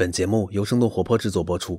[0.00, 1.78] 本节目由生动活泼制作播出。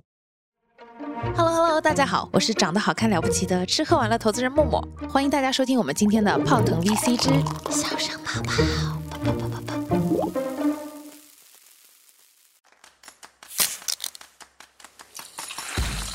[1.36, 7.30] Hello Hello，大家好，我是长得好看了不起的吃喝玩乐投资人默默，欢迎大家收听我们今天的泡腾 VC 之
[7.72, 8.62] 小声泡泡。
[9.10, 9.74] 泡泡泡泡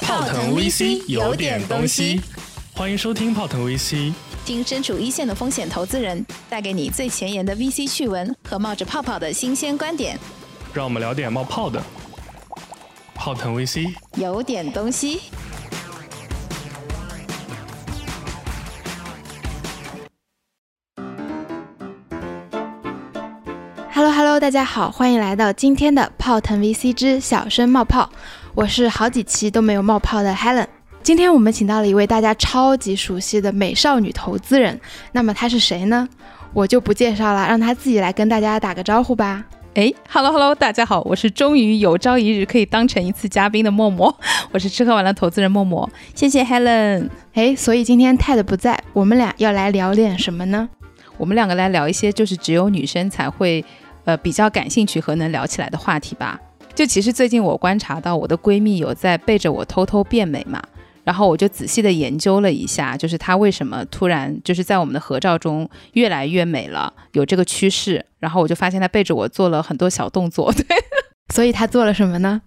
[0.00, 2.20] 泡泡腾 VC 有点东西，
[2.72, 4.12] 欢迎收听泡腾 VC。
[4.44, 10.16] 听身处一线的风险投资人带给你最前沿的 VC 趣闻和冒着泡泡的新鲜观点，
[10.72, 11.82] 让我们聊点冒泡的。
[13.26, 15.20] 泡腾 VC，有点东西。
[23.92, 28.08] Hello Hello，大家好，欢迎来到今天的泡腾 VC 之小声冒泡，
[28.54, 30.68] 我是好几期都没有冒泡的 Helen。
[31.02, 34.80] 今天我们请到了一位大家超级熟悉的美少女投资人，
[35.10, 36.08] 那么她是谁呢？
[36.52, 39.44] 我就不介绍了，让她自己来跟大家打个招呼吧。
[39.76, 44.18] 哎，Hello Hello，大家好，我是终于有朝一日可以当成一次嘉宾的默默，
[44.50, 47.10] 我是吃喝玩乐投资人默默，谢谢 Helen。
[47.34, 50.66] 哎，所以今天 Ted 不在，我们俩要来聊点什么呢？
[51.18, 53.62] 我们两个来聊一些就是只有女生才会
[54.06, 56.40] 呃比较感兴趣和能聊起来的话题吧。
[56.74, 60.62] 就其实最近我观察到我的闺蜜有在背着我偷偷变美嘛，
[61.06, 68.04] 然后我就仔细的研究了一下，就是她为什么突然就是在我们的合照中越来越美了，有这个趋势。
[68.18, 70.66] 然后我就发现她背着我做了很多小动作， 对，
[71.32, 72.42] 所以她做了什么呢？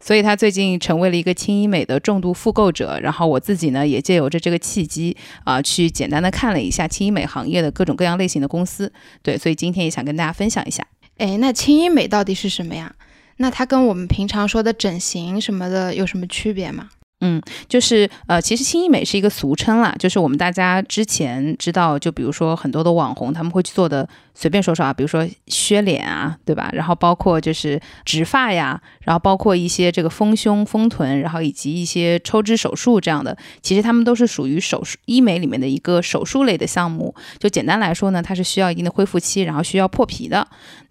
[0.00, 2.96] 所以他最近成为了一个轻医美的重度复购者。
[3.02, 10.86] 然后我自己呢也借由着这个契机啊、去简单的看了一下轻医美行业的各种各样类型的公司，对，所以今天也想跟大家分享一下。
[11.18, 12.94] 哎，那轻医美到底是什么呀？
[13.38, 16.90] 那它跟我们平常说的整形什么的有什么区别吗？
[17.26, 26.68] 嗯，就是呃，其实轻医美是一个俗称啦，就是我们大家之前知道，就比如说很多的网红他们会去做的，随便说说啊，比如说削脸啊，对吧？
[26.74, 37.14] 然后包括就是植发呀，然后包括一些这个丰胸、丰臀，然后以及一些抽脂手术这样的，其实他们都是属于手术医美里面的一个手术类的项目。
[37.38, 40.46] 就简单来说呢，它是需要一定的恢复期，然后需要破皮的。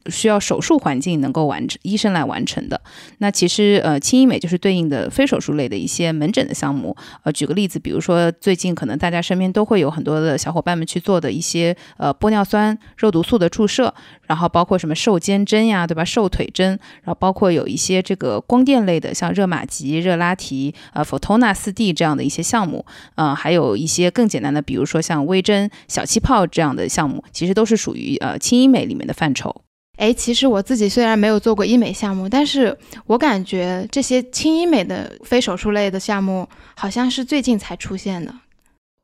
[0.09, 2.79] 需要手术环境能够完成，医生来完成的。
[3.19, 6.95] 那其实呃，轻医美就是对应的非手术类的一些门诊的项目。
[7.23, 13.93] 呃，举个例子，比如说最近可能大家身边都会有很多的小伙伴们去做的一些呃玻尿酸、肉毒素的注射，
[14.27, 16.03] 然后包括什么瘦肩针呀，对吧？
[16.03, 16.69] 瘦腿针，
[17.03, 29.61] 然后包括有一些这个光电类的，像热玛吉、热拉提、呃 Photona 四 D 这样的一些项目，呃，还有一些更简单的，比如说像微针、小气泡这样的项目，其实都是属于呃轻医美里面的范畴。
[30.03, 32.77] 哎，其实我自己虽然没有做过医美项目，但是
[33.07, 38.35] 我感觉这些轻医美的非手术类的项目好像是最近才出现的。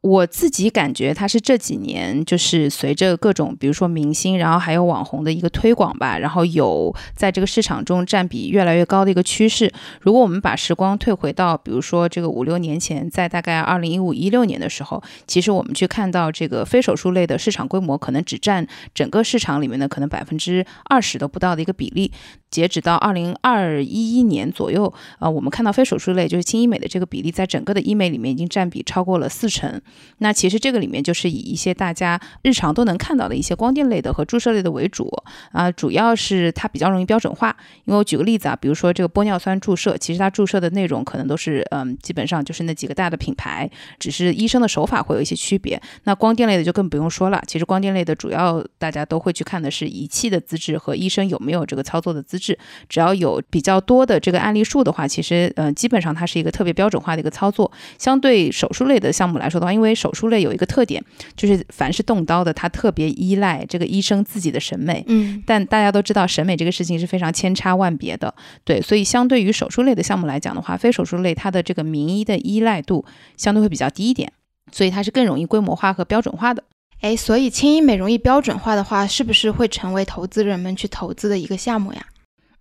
[0.02, 9.70] 我自己感觉它是这几年就是随着各种比如说明星，然后还有网红的一个推广吧，然后有在这个市场中占比越来越高的一个趋势。
[10.00, 22.10] 如果我们把时光退回到比如说这个五六年前，在大概二零一五一六年的时候，其实我们去看到这个非手术类的市场规模可能只占整个市场里面的可能百分之二十都不到的一个比例。
[22.50, 29.80] 截止到二零二一一年左右，呃，我们看到非手术类就是轻医美的这个比例，在整个的医美里面已经占比超过了四成。
[30.20, 35.10] 那其实这个里面就是以一些大家日常都能看到的一些光电类的和注射类的为主
[35.52, 37.56] 啊、主要是它比较容易标准化。
[37.86, 45.82] 因为我举个例子啊，比如说这个玻尿酸注射，其实它注射的内容可能都是嗯，基本上就是那几个大的品牌，只是医生的手法会有一些区别。
[46.04, 52.58] 那光电类的就更不用说了，其实光电类的主要大家都会去看的是仪器的资质和医生有没有这个操作的资质。
[52.90, 57.72] 只要有比较多的这个案例数的话，其实嗯基本上它是一个特别标准化的一个操作。
[57.98, 61.04] 相对手术类的项目来说的话，因为手术类有一个特点，
[61.36, 65.04] 就是凡是动刀的，它特别依赖这个医生自己的审美。
[65.08, 73.06] 嗯，但大家都知道，审美这个事情是非常千差万别的，对，所以相对于手术类的项目来讲的话，非手术类它的这个名医的依赖度
[73.38, 74.32] 相对会比较低一点，
[74.72, 76.64] 所以它是更容易规模化和标准化的。
[77.02, 82.06] 哎，所以轻医美容易标准化的话，是不是会成为投资人们去投资的一个项目呀？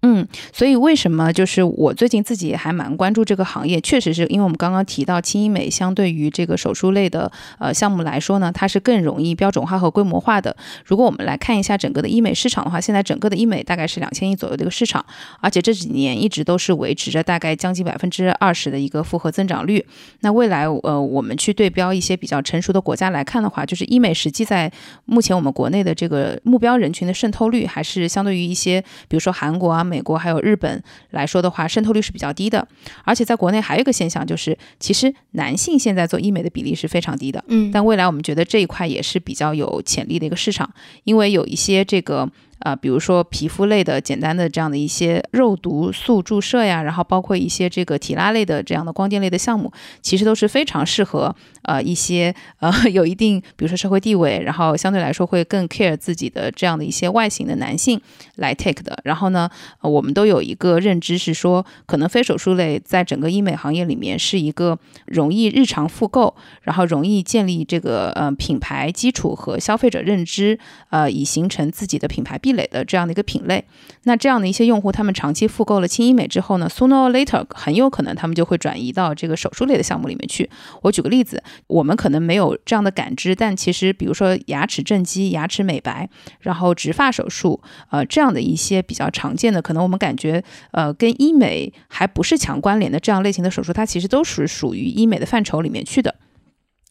[0.02, 3.80] 嗯，所以为什么就是我最近自己还蛮关注这个行业？
[3.80, 10.56] 确实是因为我们刚刚提到轻医美相对于这个手术类的呃项目来说呢，它是更容易标准化和规模化的。
[10.84, 15.04] 如果我们来看一下整个的医美市场的话，现在整个的医美大概是两千亿左右的一个市场，
[15.40, 19.84] 而且这几年一直都是维持着大概将近百分之二十的一个复合增长率。
[20.20, 24.70] 那未来呃我们去对标一些比较成熟的国家来看的话，就是医美实际在
[25.06, 29.87] 目前我们国内的这个目标人群的渗透率，还是相对于一些比如说韩国啊。
[29.88, 32.68] 美国还有日本来说的话，渗透率是比较低的。
[33.04, 37.42] 而且在国内还有一个现象，就是其实男性现在做医美的比例是非常低的。
[37.48, 40.70] 嗯，但未来我们觉得这一块也是比较有潜力的一个市场，
[41.04, 49.72] 因为有一些这个啊、比如说皮肤类的简单的这样的一些肉毒素注射呀，然后包括一些这个提拉类的这样的光电类的项目，
[50.02, 58.00] 其实都是非常适合呃一些呃有一定比如说社会地位，然后相对来说会更 care 自己的这样的一些外形的男性
[58.36, 58.98] 来 take 的。
[59.04, 59.48] 然后呢，
[59.80, 70.58] 呃我们都有一个认知是说，可能非手术类在整个医美行业里面是一个容易日常复购，然后容易建立这个呃品牌基础和消费者认知，
[70.90, 73.62] 呃，以形成自己的品牌壁垒的这样的一个品类。
[74.04, 80.48] 那这样的一些用户，他们长期复购了轻医美之后呢，sooner or later 很有可能他们就会转移到这个手术类的项目里面去。
[80.80, 86.08] 我举个例子，我们可能没有这样的感知，但其实比如说牙齿正畸、牙齿美白，
[86.40, 87.60] 然后植发手术，
[87.90, 96.14] 呃，这样的一些比较常见的，可能我们感觉呃跟医美还不是强关联的这样类型的手术，它其实都是属于医美的范畴里面去的。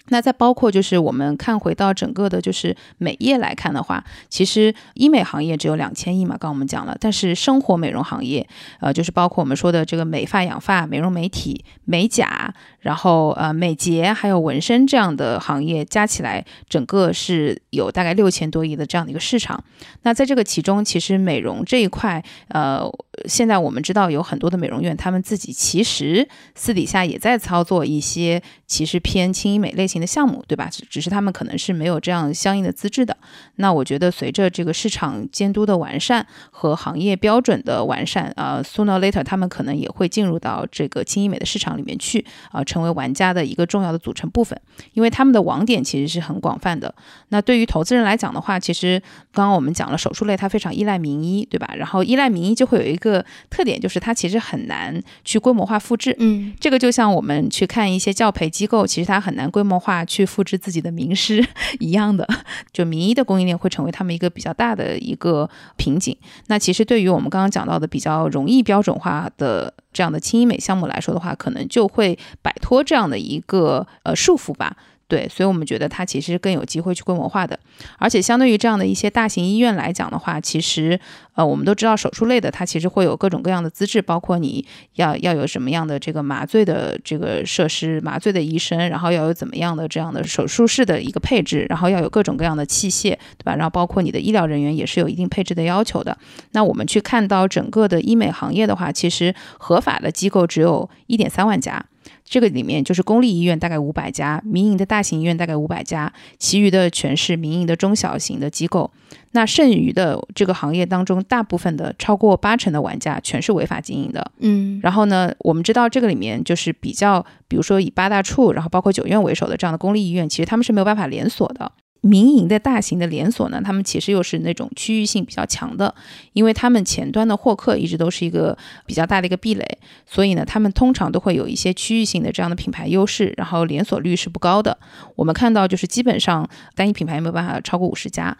[0.10, 8.48] 那再包括就是我们看回到整个的，就是美业来看的话，其实医美行业只有两千亿嘛，刚刚我们讲了，但是生活美容行业，
[8.80, 19.64] 呃，就是包括我们说的这个美发、养发、美容美体、美甲，然后呃美睫还有纹身这样的行业加起来，整个是有大概六千多亿的这样的一个市场。
[20.04, 22.84] 那在这个其中，其实美容这一块，呃，
[23.26, 30.70] 现在我们知道有很多的美容院，他们自己其实私底下也在操作一些其实偏轻医美类型的项目，对吧？
[30.72, 33.16] 只只是他们可能是没有这样相应的资质的。
[33.56, 44.60] 那我觉得随着这个市场监督的完善和行业标准的完善，呃，sooner or later 他们可能也会进入到这个轻医美的市场里面去，啊、成为玩家的一个重要的组成部分。
[44.94, 46.94] 因为他们的网点其实是很广泛的。
[47.30, 49.02] 那对于投资人来讲的话，其实
[49.32, 51.74] 刚刚我们讲了手术类，它非常依赖名医，对吧？
[51.78, 56.16] 然后依赖名医就会有一个特点，就是它其实很难去规模化复制。
[56.20, 61.42] 嗯这个就像我们去看一些教培机构，其实它很难规模化话去复制自己的名师
[61.80, 62.28] 一样的，
[62.74, 66.16] 就名医的供应链会成为他们一个比较大的一个瓶颈。
[66.48, 74.76] 那其实对于我们刚刚讲到的比较容易标准化的这样的轻医美项目来说的话，可能就会摆脱这样的一个呃束缚吧。
[75.10, 77.58] 对，所以我们觉得它其实更有机会去规模化的，
[77.98, 81.00] 而且相对于这样的一些大型医院来讲的话，其实
[81.36, 84.66] 呃我们都知道手术类的它其实会有各种各样的资质，包括你
[84.96, 93.56] 要要有什么样的这个麻醉的这个设施、麻醉的医生，然后要有怎么样的这样的手术室的一个配置，然后要有各种各样的器械，对吧？
[93.56, 96.18] 然后包括你的医疗人员也是有一定配置的要求的。
[96.52, 101.86] 那我们去看到整个的医美行业的话，其实合法的机构只有一点三万家。
[102.30, 108.92] 这个里面就是公立医院大概五百家，民营的大型医院大概五百家，其余的全是民营的中小型的机构。
[109.32, 114.32] 那剩余的这个行业当中，大部分的超过八成的玩家全是违法经营的。
[114.40, 121.72] 嗯然后呢，我们知道这个里面就是比较，比如说以八大处，然后包括九院为首的这样的公立医院，其实他们是没有办法连锁的。
[122.02, 125.94] 民营的大型的连锁呢，他们其实又是那种区域性比较强的，
[126.34, 129.66] 因为他们前端的获客一直都是一个比较大的一个壁垒，
[130.06, 134.78] 所以呢，他们通常都会有一些区域性的这样的品牌优势，然后连锁率是不高的。
[135.16, 138.38] 我们看到就是基本上单一品牌没有办法超过五十家。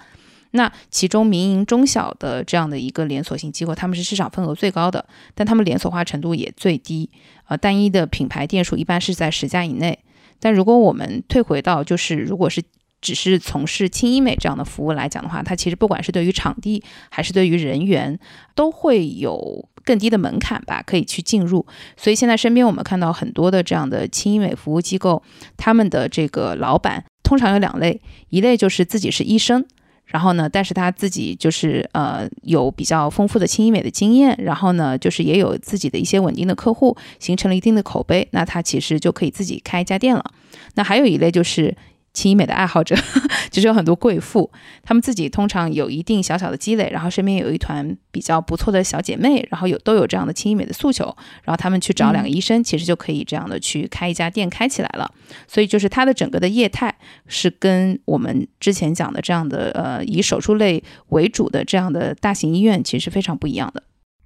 [0.52, 5.06] 那其中民营中小的这样的一个连锁性机构，他们是市场份额最高的，
[5.36, 7.10] 但他们连锁化程度也最低。
[7.48, 10.00] 呃，单一的品牌店数一般是在十家以内。
[10.40, 12.64] 但如果我们退回到就是如果是
[13.08, 18.20] 只是从事轻医美这样的服务来讲的话，它其实不管是对于场地还是对于人员，
[18.54, 21.66] 都会有更低的门槛吧，可以去进入。
[21.96, 25.24] 所以现在身边我们看到很多的这样的轻医美服务机构，
[25.56, 29.66] 他们的这个老板通常有两类，一类就是自己是医生。
[30.08, 40.24] 然后呢，但是他自己就是呃有比较丰富的轻医美的经验，然后呢，就是也有自己的一些稳定的客户，形成了一定的口碑，那他其实就可以自己开一家店了。
[40.76, 41.76] 那还有一类就是
[42.18, 42.96] 轻医美的爱好者，
[43.52, 44.50] 其 实有很多贵妇，
[44.82, 51.06] 她们自己通常有一定小小的积累，然后身边有一团比较不错的小姐妹，然后有都有这样的轻医美的诉求，
[51.44, 55.12] 然后她们去找两个医生，其实就可以这样的去开一家店开起来了。
[55.48, 56.96] 所以就是它的整个的业态
[57.28, 63.84] 是跟我们之前讲的这样的呃以手术类为主的这样的大型医院其实非常不一样的。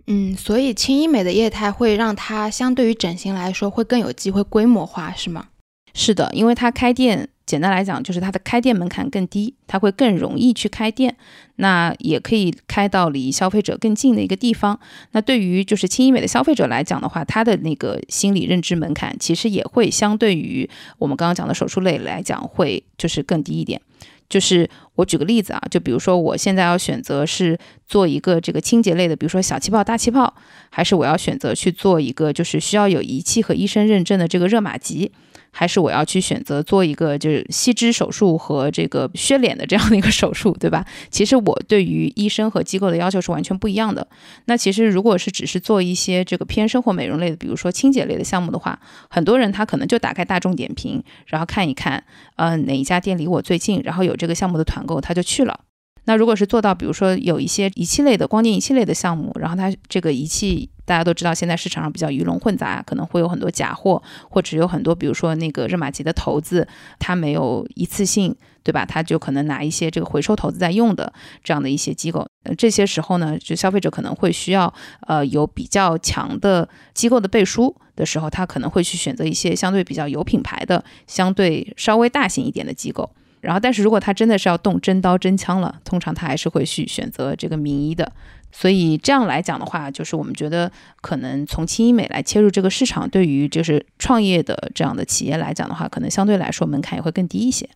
[0.07, 5.47] 嗯，所以轻医美的业态会让它相对于整形来说会更有机会规模化，是吗？
[5.93, 11.15] 是的，因为它开店，简单来讲就是它的开店门槛更低，它会更容易去开店，
[11.57, 14.79] 那也可以开到离消费者更近的一个地方。
[15.11, 23.81] 那对于就是轻医美的消费者来讲的话，他的那个心理认知门槛其实也会相对于我们刚刚讲的手术类来讲会就是更低一点。
[24.29, 30.33] 就是我举个例子啊，就比如说我现在要选择是做一个这个清洁类的，比如说小气泡、大气泡，
[30.69, 35.11] 还是我要选择去做一个就是需要有仪器和医生认证的这个热玛吉。
[35.51, 40.85] 还是我要去选择做一个就是吸脂手术和这个削脸的这样的一个手术，对吧？
[41.09, 44.07] 其实我对于医生和机构的要求是完全不一样的。
[44.45, 48.79] 那其实如果是只是做一些这个偏生活美容类的，比如说清洁类的项目的话，
[49.09, 52.03] 很多人他可能就打开大众点评，然后看一看，
[52.37, 55.59] 呃，哪一家店离我最近，然后有这个项目的团购，他就去了。
[56.05, 66.67] 那如果是做到，比如说有一些仪器类的光电仪器类的项目，然后它这个仪器大家都知道，现在市场上比较鱼龙混杂，可能会有很多假货，或者有很多，比如说那个热玛吉的头子，
[66.97, 68.83] 它没有一次性，对吧？
[68.83, 74.73] 它就可能拿一些这个回收投资在用的这样的一些机构，呃，这些时候呢，就消费者可能会需要
[75.05, 83.11] 呃有比较强的机构的背书的时候，他可能会去选择一些相对比较有品牌的、相对稍微大型一点的机构。
[83.41, 88.11] 然后，但是如果他真的是要动真刀真枪了，通常他还是会去选择这个名医的。
[88.53, 90.71] 所以这样来讲的话，就是我们觉得
[91.01, 97.69] 可能从轻医美来切入这个市场，对于就是创业的这样的企业来讲的话，可能相对来说门槛也会更低一些。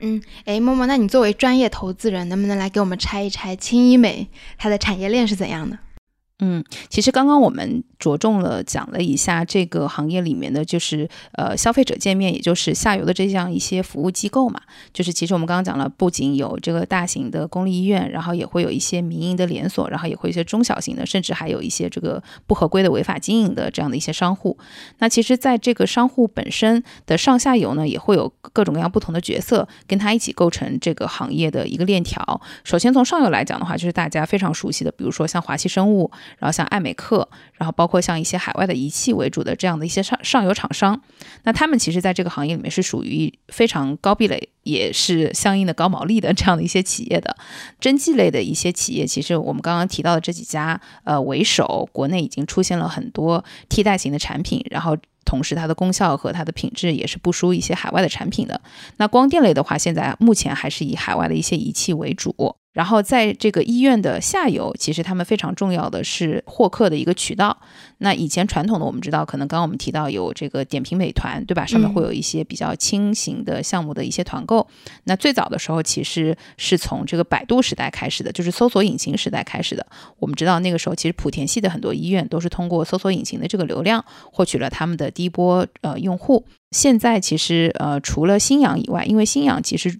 [0.00, 5.78] 嗯，哎，默默，那你作为专业投资人，能不能来给我们拆一拆轻医美它的产业链是怎样的？
[6.40, 14.60] 嗯，其实刚刚我们着重了讲了一下这个行业里面的就是呃消费者界面，也就是下游的这样一些服务机构嘛。
[14.94, 24.56] 就是其实我们刚刚讲了，不仅有这个大型的公立医院，然后也会有一些民营的连锁，然后也会一些中小型的，甚至还有一些这个不合规的违法经营的这样的一些商户。
[24.98, 32.40] 那其实，在这个商户本身的上下游呢，也会有各种各样不同的角色，跟他一起构成这个行业的一个链条。
[32.62, 36.08] 首先从上游来讲的话，就是大家非常熟悉的，比如说像华西生物。
[36.38, 41.00] 然后像爱美克，然后包括像一些海外的仪器为主的这样的一些上上游厂商，
[41.44, 47.36] 那他们其实在这个行业里面是属于非常高壁垒，也是相应的高毛利的这样的一些企业的。
[47.80, 58.60] 针剂类的一些企业，其实我们刚刚提到的这几家，呃为首，国内已经出现了很多替代型的产品，然后同时它的功效和它的品质也是不输一些海外的产品的。
[58.96, 62.56] 那光电类的话，现在目前还是以海外的一些仪器为主。
[62.78, 67.58] 然后在这个医院的下游，其实他们非常重要的是获客的一个渠道。
[67.98, 71.66] 那以前传统的我们知道，可能刚刚我们提到有这个点评美团，对吧？
[71.66, 74.64] 上面会有一些比较轻型的项目的一些团购。
[75.02, 79.84] 那最早的时候，其实是从这个百度时代开始的，就是搜索引擎时代开始的。
[80.20, 86.44] 我们知道那个时候，其实莆田系的很多医院都是通过搜索引擎的这个流量，获取了他们的第一波呃用户。
[86.70, 89.98] 现在其实呃除了新氧以外，因为新氧其实。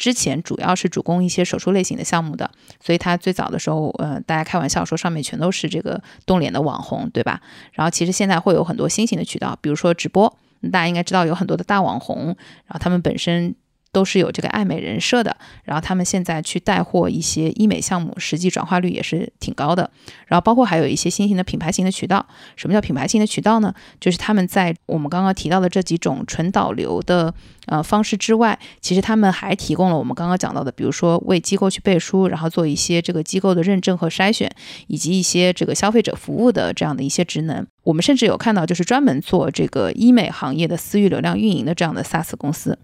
[0.00, 7.42] 之前主要是主攻一些手术类型的项目的，所以他最早的时候，呃，大家开玩笑说上面全都是这个动脸的网红，对吧？
[7.72, 10.34] 然后其实现在会有很多新型的渠道，比如说直播，
[10.72, 13.54] 大家应该知道有很多的大网红，然后他们本身。
[13.92, 19.90] 都是有这个爱美人设的，然后他们现在去带货一些医美项目，实际转化率也是挺高的。
[20.26, 22.24] 然后包括还有一些新型的品牌型的渠道。
[22.56, 23.74] 什么叫品牌型的渠道呢？
[24.00, 27.34] 就是他们在我们刚刚提到的这几种纯导流的
[27.66, 34.50] 呃方式之外，其实他们还提供了我们刚刚讲到的，比如说为机构去背书，然后做一些这个机构的认证和筛选，
[34.86, 37.66] 以及一些这个消费者服务的这样的一些职能。
[37.82, 42.78] 我们甚至有看到，就是专门做这个医美行业的私域流量运营的这样的 SaaS 公司。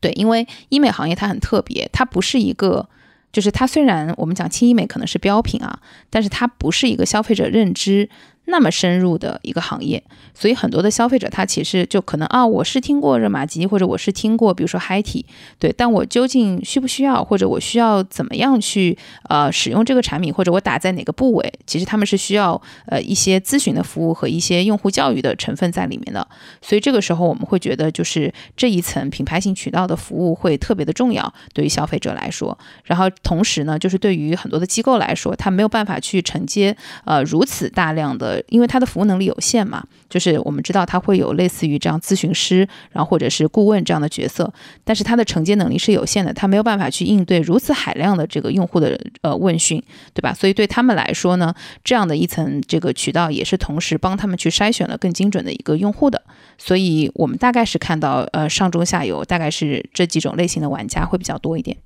[0.00, 2.88] 对，因为医美行业它很特别，它不是一个，
[3.32, 5.80] 就是它虽然我们讲轻医美可能是标品啊，
[6.10, 8.08] 但是它不是一个消费者认知。
[8.52, 10.00] 那么深入的一个行业，
[10.34, 15.24] 所以很多的消费者他其实就可能啊，我是听过热玛吉，或者我是听过，比如说 Hi-T，
[15.58, 18.98] 对，但我究竟需不需要，或者我需要怎么样去
[19.30, 26.28] 呃使用这个产品，或者我打在哪个部位，其实他们是需要呃一些咨询的服务和一些用户教育的成分在里面的。
[26.60, 32.58] 所以这个时候我们会觉得，就是这一层品牌型渠道的服务会特别的重要，对于消费者来说。
[32.84, 38.41] 然后同时呢，就是对于很多的机构来说，他没有办法去承接呃如此大量的。
[38.48, 44.52] 因为它的服务能力有限嘛，就是我们知道它会有类似于这样咨询师，然后或者是顾问这样的角色，
[44.84, 49.82] 但是它的承接能力是有限的，它没有办法去应对如此海量的这个用户的呃问讯，
[50.14, 50.32] 对吧？
[50.34, 56.22] 所以对他们来说呢，这样的一层这个渠道也是同时帮他们去筛选了更精准的一个用户的。
[56.58, 61.76] 所以我们大概是看到呃上中下游大概是这几种类型的玩家会比较多一点。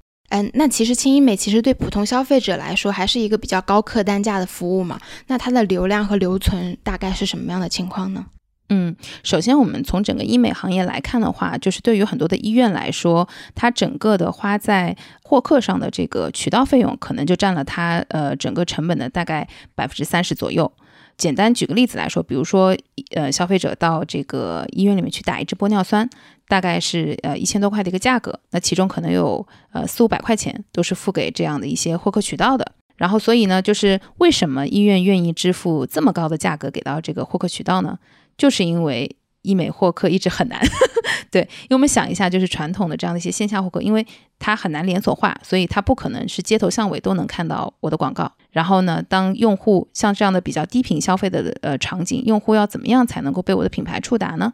[0.43, 5.01] 嗯，那其实轻医美其实对普通消费者来说还是一个比较高客单价的服务嘛。
[5.29, 8.27] 那它的流量和留存大概是什么样的情况呢？
[8.69, 20.73] 嗯，首先我们从整个医美行业来看的话，就是对于很多的医院来说，它整个的花在获客上的这个渠道费用，可能就占了它呃整个成本的大概百分之三十左右。
[21.17, 22.77] 简单举个例子来说，比如说，
[23.15, 26.09] 呃，消费者到这个医院里面去打一支玻尿酸，
[26.49, 32.73] 大概是呃一千多块的一个价格，那其中可能有呃四五百块钱都是付给这样的一些获客渠道的。
[32.97, 37.99] 然后，所以呢，就是为什么医院愿意支付这么高的价格给到这个获客渠道呢？
[38.37, 39.17] 就是因为。
[39.47, 40.61] 医美获客一直很难。
[41.31, 44.07] 对，因为我们想一下，就是传统的这样的一些线下获客，因为
[44.39, 48.31] 它很难连锁化，所以它不可能是街头巷尾都能看到我的广告。
[48.51, 54.53] 然后呢，当用户像这样的比较低频消费的呃场景，用户要怎么样才能够被我的品牌触达呢？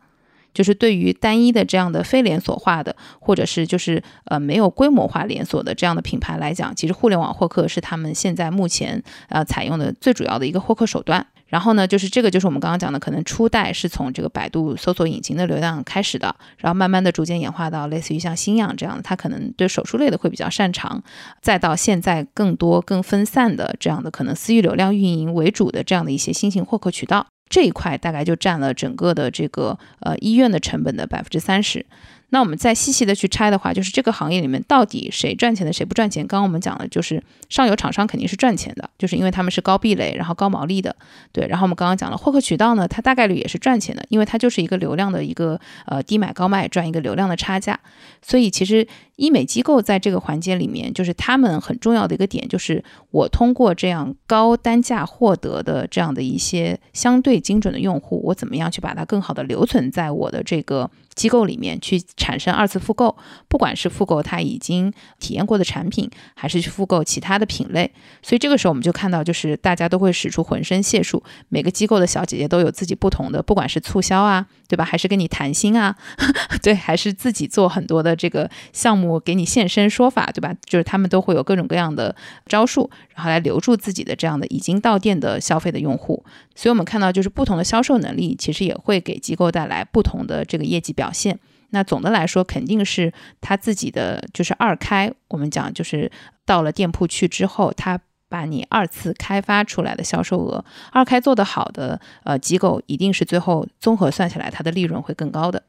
[0.55, 11.27] 就是对于单一的这样的非连锁化的，或者是就是呃没有规模化连锁的这样的品牌来讲，其实互联网获客是他们现在目前呃采用的最主要的一个获客手段。
[11.53, 21.03] 然后呢，就是这个就是我们刚刚讲的，可能初代是从这个百度搜索引擎的流量开始的，然后慢慢的逐渐演化到类似于像新氧这样的，它可能对手术类的会比较擅长，
[21.43, 27.27] 再到现在更多更分散的这样的可能私域流量运营为主的这样的一些新型获客渠道。
[27.51, 31.85] 这一块大概就占了整个的这个呃医院的成本的百分之三十。
[32.33, 36.27] 那我们再细细的去拆的话，就是这个行业里面到底谁赚钱的，谁不赚钱？
[36.27, 40.97] 刚刚我们讲的就是上游厂商肯定是赚钱的，就是因为他们是高壁垒，然后高毛利的，
[41.31, 41.47] 对。
[41.47, 47.79] 然后我们刚刚讲了获客渠道呢，它大概率也是赚钱的，因为它就是一个流量的一个呃低买高卖赚一个流量的差价。
[48.23, 60.91] 所以其实医美机构在这个环节里面，就是他们很重要的一个点，就是我通过这样高单价获得的这样的一些相对精准的用户，我怎么样去把它更好的留存在我的这个。
[61.15, 63.15] 机构里面去产生二次复购，
[63.47, 64.91] 不管是复购他已经
[65.21, 67.93] 体验过的产品，还是去复购其他的品类，
[68.23, 74.87] 所以这个时候我们就看到，就是大家都会使出浑身解数，每个机构的小姐姐都有自己不同的，不管是促销啊，对吧？
[74.87, 75.95] 还是跟你谈心啊，
[76.63, 80.55] 对，还是自己做很多的这个项目我给你现身说法，对吧？
[80.65, 82.15] 就是他们都会有各种各样的
[82.47, 86.25] 招数，然后来留住自己的这样的已经到店的消费的用户。
[86.55, 91.39] 所以我们看到，就是不同的销售能力，其实也会给机构带来不同的这个业绩表现。
[91.71, 95.11] 那总的来说，肯定是他自己的就是二开。
[95.29, 96.11] 我们讲就是
[96.45, 105.63] 到了店铺去之后，他把你二次开发出来的销售额，二开做得好的呃机构，一定是最后综合算下来，它的利润会更高的。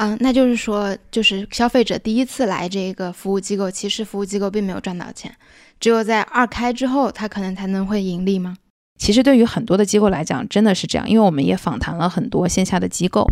[0.00, 5.30] 啊，那就是说，就是消费者第一次来这个服务机构，其实服务机构并没有赚到钱，
[5.78, 8.56] 只有在二开之后，他可能才能会盈利吗？
[8.98, 13.26] 其实对于很多的机构来讲，真的是这样，因为我们也访谈了很多线下的机构，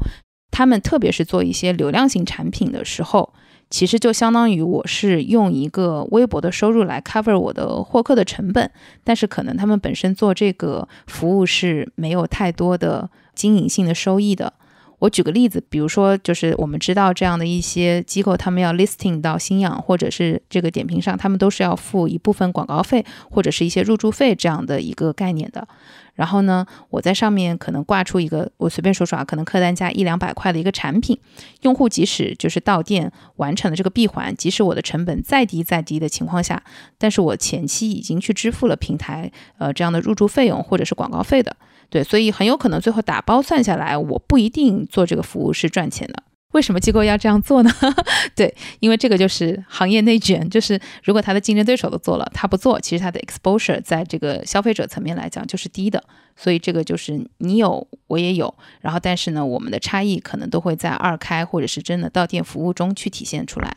[0.50, 3.33] 他们特别是做一些流量型产品的时候，
[3.70, 8.70] 其实就相当于我是用一个微薄的收入来 cover 我的获客的成本，
[9.02, 14.52] 但是可能他们本身做这个服务是没有太多的经营性的收益的。
[14.98, 25.66] 我举个例子，比如说，就是我们知道这样的一些机构，他们要 listing 到新氧或者是这个点评上，他们都是要付一部分广告费或者是一些入驻费这样的一个概念的。
[26.14, 31.16] 然后呢，我在上面可能挂出一个，我随便说说啊，可能客单价一两百块的一个产品，
[31.62, 36.61] 用户即使就是到店完成了这个闭环，即使我的成本再低再低的情况下，
[36.98, 41.56] 但是我前期已经去支付了平台呃这样的入驻费用或者是广告费的。
[41.90, 46.22] 对，所以很有可能最后打包算下来，我不一定做这个服务是赚钱的。
[46.53, 47.70] 为什么机构要这样做呢？
[48.35, 56.03] 对，因为这个就是行业内卷，就是如果他的竞争对手都做了，他不做，其实他的 exposure 在这个消费者层面来讲就是低的。
[56.37, 63.77] 所以这个就是你有我也有，然后但是呢，我们的差异可能都会在二开或者是真的到店服务中去体现出来。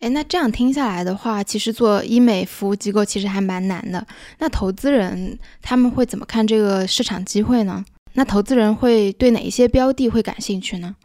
[0.00, 4.06] 哎，那这样听下来的话，其实做医美服务机构其实还蛮难的。
[4.38, 7.84] 那投资人他们会怎么看这个市场机会呢？
[8.12, 10.96] 那投资人会对哪一些标的会感兴趣呢？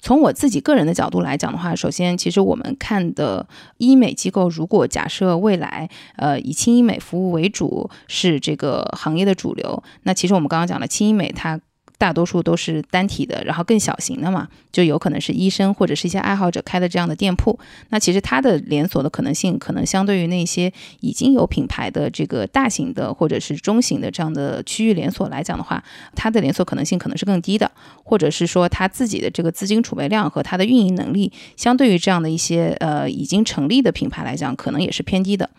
[0.00, 3.44] 从我自己个人的角度来讲的话，首先，其实我们看的
[3.78, 11.60] 医美机构，如果假设未来呃以轻医美服务为主是这个行业的主流，那其实我们刚刚讲了轻医美它。
[11.98, 17.58] 大多数都是单体的，然后更小型的嘛，就有可能是医生或者是一些爱好者开的这样的店铺。
[17.90, 25.82] 那其实它的连锁的可能性，可能相对于那些已经有品牌的这个大型的或者是中型的这样的区域连锁来讲的话，
[26.14, 27.68] 它的连锁可能性可能是更低的，
[28.04, 35.50] 或者是说它自己的这个资金储备量和它的运营能力，相对于这样的一些呃已经成立的品牌来讲，可能也是偏低的。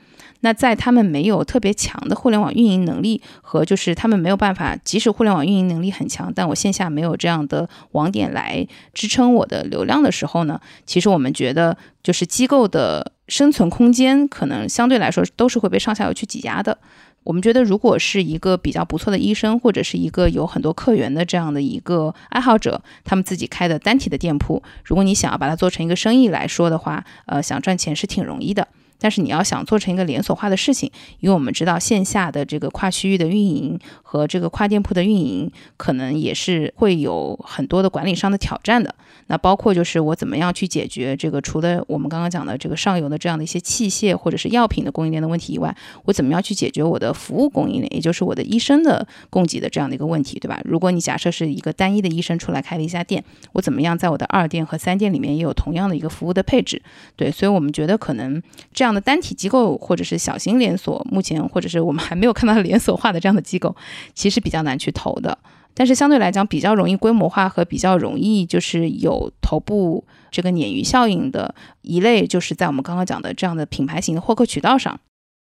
[0.41, 16.77] 那在他们没有特别强的互联网运营能力和就是他们没有办法，即使互联网运营能力很强，但我线下没有这样的网点来支撑我的流量的时候呢，其实我们觉得就是机构的生存空间可能相对来说都是会被上下游去挤压的。
[17.25, 28.69] 我们觉得如果是一个比较不错的医生或者是一个有很多客源的这样的一个爱好者，他们自己开的单体的店铺，如果你想要把它做成一个生意来说的话，呃，想赚钱是挺容易的。
[28.99, 38.93] 但是你要想做成一个连锁化的事情，因为我们知道线下的这个跨区域的运营和这个跨店铺的运营，可能也是会有很多的管理上的挑战的。
[39.27, 50.59] 那包括就是我怎么样去解决这个除了我们刚刚讲的这个上游的这样的一些器械或者是药品的供应链的问题以外，我怎么样去解决我的服务供应链，也就是我的医生的供给的这样的一个问题，对吧？
[50.65, 56.81] 如果你假设是一个单一的医生出来开了一家店，我怎么样在我的二店和三店里面也有同样的一个服务的配置？
[57.15, 58.41] 对，所以我们觉得可能
[58.73, 63.75] 这样样的单体机构或者是小型连锁，目前或者是我们还没有看到连锁化的这样的机构，
[64.15, 65.37] 其实比较难去投的。
[65.75, 74.99] 但是相对来讲，比较容易规模化和比较容易就是有头部这个鲶鱼效应的一类，就是在我们刚刚讲的这样的品牌型的获客渠道上。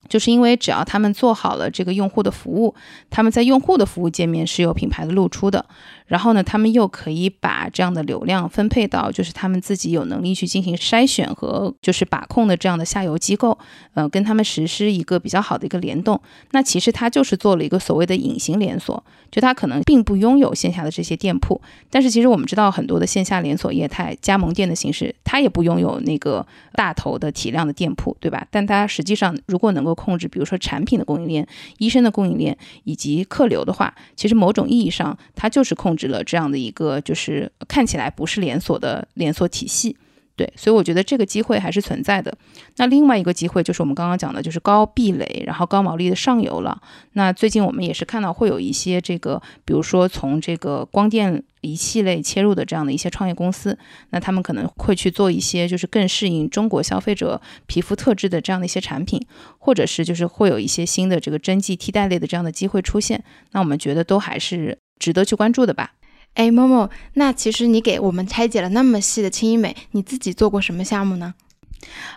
[0.08, 2.74] 就是因为只要他们做好了这个用户的服务，
[3.10, 5.66] 他们在用户的服务界面是有品牌的露出的，
[6.06, 13.58] 然后呢，他们又可以把这样的流量分配到就是他们自己有能力去进行筛选和就是把控的这样的下游机构，
[13.94, 16.20] 呃，跟他们实施一个比较好的一个联动。
[16.52, 28.46] 那其实他就是做了一个所谓的隐形连锁，就他可能并不拥有线下的这些店铺，但是其实我们知道很多的线下连锁业态加盟店的形式，它也不拥有那个大头的体量的店铺，对吧？
[28.50, 31.44] 但它实际上如果能够控制，比如说产品的供应链、
[31.78, 39.96] 医生的供应链以及客流的话，其实某种意义上，它就是控制了这样的一个，就是看起来不是连锁的连锁体系。
[40.36, 42.36] 对，所以我觉得这个机会还是存在的。
[42.76, 46.78] 那另外一个机会就是我们刚刚讲的，就是高壁垒，然后高毛利的上游了。
[47.14, 53.78] 那最近我们也是看到会有一些这个，比如说从这个光电仪器类切入的这样的一些创业公司，
[54.10, 59.18] 那他们可能会去做一些就是更适应中国消费者皮肤特质的这样的一些产品，
[59.56, 63.24] 或者是就是会有一些新的这个针剂替代类的这样的机会出现。
[63.52, 65.92] 那我们觉得都还是值得去关注的吧。
[66.36, 71.34] 哎，某某，那其实你给我们拆解了那么细的轻医美，你自己做过什么项目呢？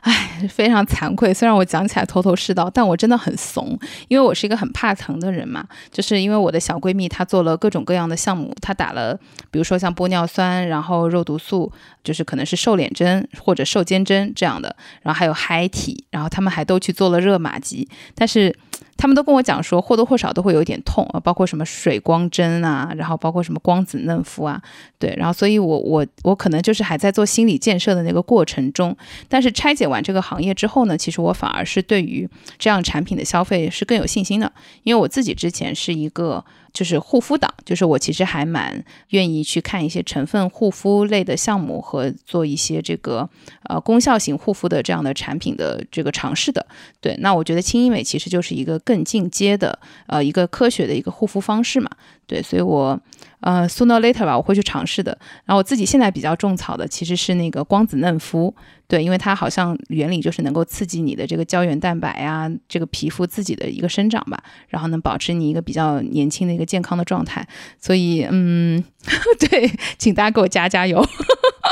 [0.02, 5.66] 哎，非常惭愧，虽然我讲起来头头是道，但我真的很怂，因为我是一个很怕疼的人嘛。
[5.92, 9.18] 就是因为我的小闺蜜她做了各种各样的项目，她打了，
[9.52, 11.72] 比如说像玻尿酸，然后肉毒素，
[12.04, 18.56] 就是可能是瘦脸针或者瘦肩针这样的，然后还有嗨体，然后他们还都去做了热玛吉，但是。
[19.02, 24.62] 他们都跟我讲说，或多或少都会有一点痛啊，包括什么水光针啊，然后包括什么光子嫩肤啊，
[24.98, 28.94] 对，然后所以我我我可能就是还在做心理建设的那个过程中，
[29.30, 34.52] 但是拆解完这个行业之后呢，其实我反而是对于这样产品的消费是更有信心的，
[34.84, 36.44] 因为我自己之前是一个。
[36.74, 43.30] 就是护肤党，就是我其实还蛮愿意去看一些成分护肤类的项目和做一些这个
[43.64, 46.66] 呃功效型护肤的这样的产品的这个尝试的。
[47.02, 49.78] 对，那我觉得轻医美其实就是一个更进阶的
[50.08, 51.90] 呃一个科学的一个护肤方式嘛。
[52.30, 52.98] 对，所以我
[53.40, 55.18] 呃 sooner later 吧，我会去尝试的。
[55.46, 58.54] 然后我自己现在比较种草的其实是那个光子嫩肤。
[58.88, 67.48] 对，因为它好像原理就是能够刺激你的这个胶原蛋白啊，这个皮肤自己的一个生长吧，然后能保持你一个比较年轻的一个健康的状态。
[67.80, 68.84] 所以，嗯，
[69.50, 71.04] 对，请大家给我加加油，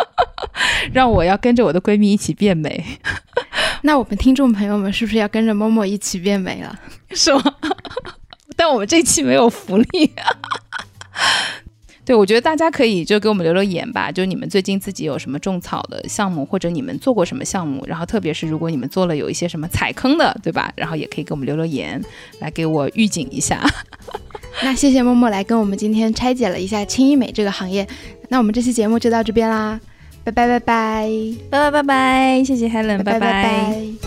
[0.91, 2.83] 让我要跟着我的闺蜜一起变美。
[3.83, 6.79] 那我们听众朋友们是不是要跟着默默一起变美了？
[7.11, 7.41] 是吗？
[8.57, 10.11] 但我们这期没有福利，
[12.03, 20.71] 对，我觉得大家可以就给我们留留言吧，就你们最近自己有什么种草的项目，或者你们做过什么项目，然后特别是如果你们做了有一些什么踩坑的，对吧？
[20.75, 22.01] 然后也可以给我们留留言，
[22.39, 23.61] 来给我预警一下。
[24.63, 27.87] 那谢谢默默来跟我们今天拆解了一下轻医美这个行业。
[28.29, 29.79] 那我们这期节目就到这边啦，
[30.23, 31.09] 拜拜拜拜
[31.49, 34.06] 拜拜拜拜，谢谢 Helen，拜拜。